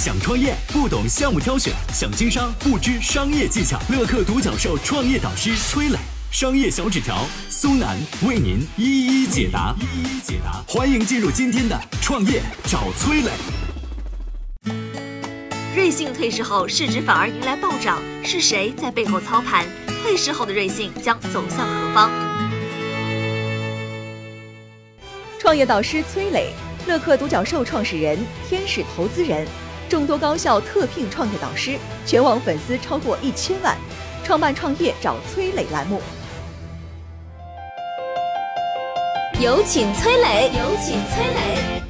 [0.00, 3.78] 想创业不懂项目挑选，想经商不知商业技巧。
[3.90, 5.98] 乐客独角兽创业导师崔磊，
[6.32, 9.76] 商业小纸条苏南为您一一解答。
[9.78, 13.30] 一一解答，欢迎进入今天的创业找崔磊。
[15.76, 19.66] 瑞幸退市后市值反而迎来暴涨，是谁在背后操盘？
[20.02, 22.10] 退市后的瑞幸将走向何方？
[25.38, 26.54] 创业导师崔磊，
[26.86, 29.46] 乐客独角兽创始人，天使投资人，
[29.90, 33.76] 众多高校特聘创业导师，全网粉丝超过一千万，
[34.22, 36.00] 创办创业找崔磊栏目。
[39.40, 41.82] 有请崔磊，有请崔磊。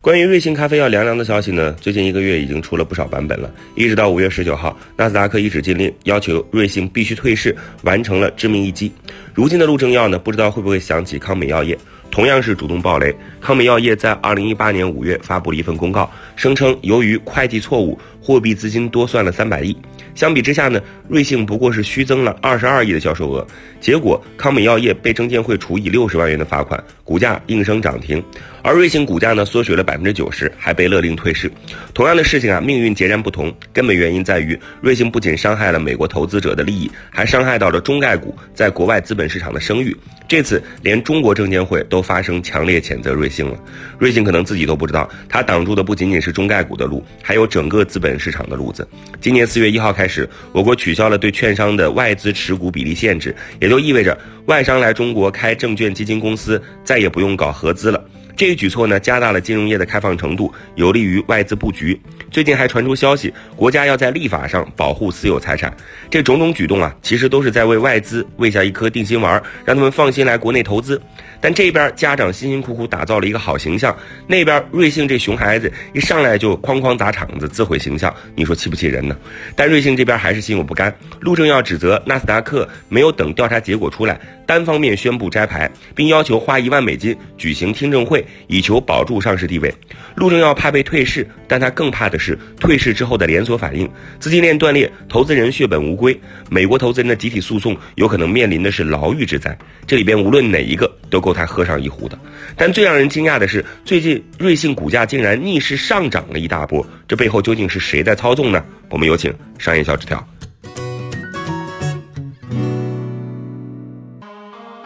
[0.00, 8.90] 关于瑞幸咖啡要凉凉的消息呢，最近一个月已经出了不少版本了，一直到五月十九号，纳斯达克一纸禁令要求瑞幸必须退市，完成了致命一击。
[9.34, 11.78] 如今的陆正耀呢，不知道会不会想起康美药业。
[12.18, 19.76] 同样是主动暴雷，康美药业在二零一八年五月发布了一份公告，声称由于会计错误，货币资金多算了三百亿。
[20.16, 23.46] 相比之下呢，瑞幸不过是虚增了二十二亿的销售额，
[23.80, 28.20] 结果康美药业被证监会处以六十万元的罚款，股价应声涨停，
[28.62, 31.50] 而瑞幸股价呢缩水了百分之九十，还被勒令退市。
[31.94, 39.96] 同样的事情啊，命运截然不同，根本原因在于瑞幸不仅伤害了美国投资者的利益，还伤害到了中概股在国外资本市场的声誉。
[40.26, 43.58] 这次连中国证监会都发声强烈谴责瑞幸了，
[43.98, 48.86] 瑞幸可能自己都不知道，它挡住的不仅仅是中概股的路，还有整个资本市场的路子。
[49.20, 58.04] 今年四月一号开始，我国取消了对券商的外资持股比例限制，也就意味着外商来中国开证券基金公司再也不用搞合资了。
[58.38, 62.00] 这一举措呢，加大了金融业的开放程度，有利于外资布局。
[62.30, 65.76] 最近还传出消息，国家要在立法上保护私有财产。
[66.08, 71.02] 这种种举动啊，其实都是在为外资喂下一颗定心丸，让他们放心来国内投资。
[71.40, 73.96] 但这边家长辛辛苦苦打造了一个好形象，
[74.28, 79.16] 那边瑞幸这熊孩子一上来就哐哐砸场子，自毁形象，你说气不气人呢？
[79.56, 89.72] 但瑞幸这边还是心有不甘，陆正耀指责纳斯达克没有等调查结果出来，单方面宣布摘牌，并要求花一万美金举行听证会，以求保住上市地位。
[90.14, 96.18] 陆正耀怕被退市，但他更怕的是退市之后的连锁反应，资金链断裂，投资人血本无归，
[96.50, 99.56] 美国投资人的集体诉讼有可能面临的是牢狱之灾。
[99.86, 102.18] 这里边无论哪一个都够他喝上一壶的。
[102.56, 108.64] 但最让人惊讶的是，最近瑞幸股价竟然逆势上涨了一大波，这背后究竟是谁在操纵呢？
[108.90, 110.26] 我们有请商业小纸条。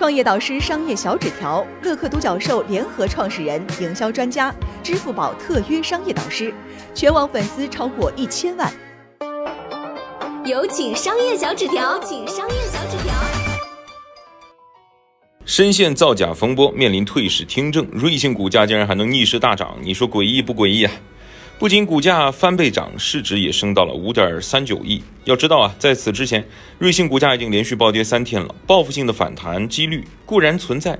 [0.02, 4.52] 创业导师商业小纸条，乐客独角兽联合创始人、营销专家，
[4.82, 6.52] 支付宝特约商业导师，
[6.92, 8.68] 全网粉丝超过一千万。
[10.44, 13.14] 有请商业小纸条，请商业小纸条。
[15.44, 20.92] 深陷造假风波，面临退市听证，瑞幸股价竟然还能逆势大涨，你说诡异不诡异啊？
[21.62, 25.00] 不仅股价翻倍涨，市值也升到了五点三九亿。
[25.27, 26.45] 要知道啊，在此之前，
[26.77, 30.99] 瑞幸股价已经连续暴跌三天了，报复性的反弹几率固然存在，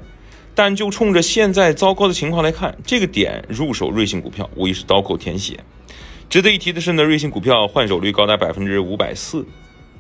[0.55, 5.59] 但就冲着现在糟糕的情况来看，这个点入手瑞幸股票无疑是刀口舔血。
[6.31, 9.45] 值得一提的是呢，瑞幸股票换手率高达百分之五百四，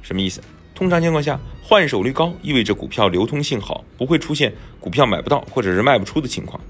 [0.00, 0.41] 什么意思？
[0.77, 6.61] 通常情况下，换手率高意味着股票流通性好，不会出现股票买不到或者是卖不出的情况，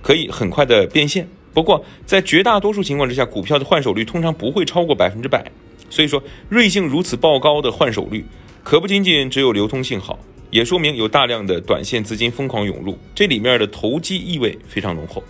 [0.00, 1.28] 可以很快的变现。
[1.54, 5.44] 不过，在绝大多数情况之下，股票的换手率通常不会超过百分之百。
[5.90, 8.24] 所以说，瑞幸如此爆高的换手率，
[8.64, 10.18] 可不仅仅只有流通性好，
[10.50, 15.22] 也说明有大量的短线资金疯狂涌入，这里面的投机意味非常浓厚。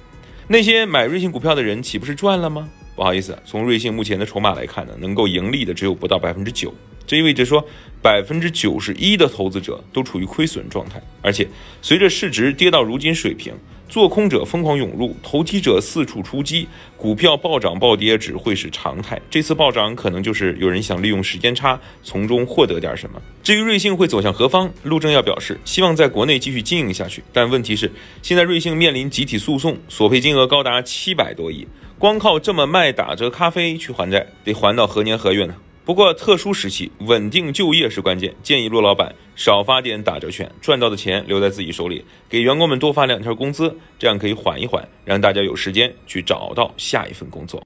[0.47, 2.69] 那些买瑞幸股票的人岂不是赚了吗？
[2.95, 6.73] 不好意思，从瑞幸目前的筹码来看呢，能够盈利的只有不到百分之九，
[7.07, 7.67] 这意味着说
[8.01, 11.49] 百分之九十一的投资者都处于亏损状态，而且
[11.81, 13.53] 随着市值跌到如今水平。
[13.93, 16.67] 做空者疯狂涌入，投机者四处出击，
[16.97, 19.21] 股票暴涨暴跌只会是常态。
[19.29, 23.21] 这次暴涨可能就是有人想利用时间差从中获得点什么。
[23.43, 27.23] 至于瑞幸会走向何方，陆正耀表示希望在国内继续经营下去。
[27.35, 27.93] 但问题是，
[28.23, 35.55] 现在瑞幸面临集体诉讼，索赔金额高达七百多亿，光靠这么卖打折咖啡去还债，得还到何年何月呢？
[35.85, 38.33] 不过，特殊时期稳定就业是关键。
[38.41, 47.61] 建议陆老板少发点打折券，赚到的钱留在自己手里，给员工们多发两天工资，这样可以缓一缓，让大家有时间去找到下一份工作。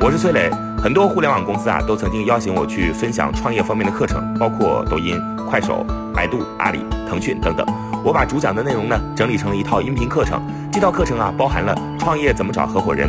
[0.00, 0.50] 我是崔磊，
[0.82, 5.16] 很多互联网公司啊都曾经邀请我去分享创业方面的课程，包括抖音、
[5.48, 7.64] 快手、百度、阿里、腾讯等等。
[8.04, 13.08] 我把主讲的内容呢整理成了一套音频课程，这套课程啊包含了创业怎么找合伙人、